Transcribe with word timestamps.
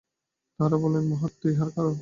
তাঁহারা 0.59 0.77
বলেন, 0.77 1.03
মহত্তত্ত্বই 1.07 1.51
ইহার 1.51 1.69
কারণ। 1.69 1.89